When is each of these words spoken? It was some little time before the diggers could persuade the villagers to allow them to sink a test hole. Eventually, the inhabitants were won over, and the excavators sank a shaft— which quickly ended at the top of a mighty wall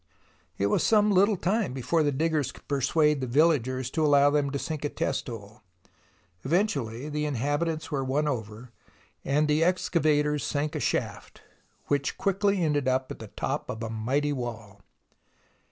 It 0.57 0.65
was 0.65 0.81
some 0.83 1.11
little 1.11 1.37
time 1.37 1.73
before 1.73 2.01
the 2.01 2.11
diggers 2.11 2.51
could 2.51 2.67
persuade 2.67 3.21
the 3.21 3.27
villagers 3.27 3.91
to 3.91 4.03
allow 4.03 4.31
them 4.31 4.49
to 4.49 4.57
sink 4.57 4.83
a 4.83 4.89
test 4.89 5.27
hole. 5.27 5.61
Eventually, 6.43 7.07
the 7.07 7.25
inhabitants 7.27 7.91
were 7.91 8.03
won 8.03 8.27
over, 8.27 8.71
and 9.23 9.47
the 9.47 9.63
excavators 9.63 10.43
sank 10.43 10.73
a 10.73 10.79
shaft— 10.79 11.43
which 11.87 12.17
quickly 12.17 12.63
ended 12.63 12.87
at 12.87 13.09
the 13.09 13.27
top 13.27 13.69
of 13.69 13.83
a 13.83 13.91
mighty 13.91 14.33
wall 14.33 14.81